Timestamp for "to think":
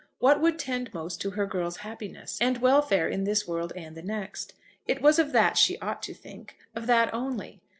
6.01-6.57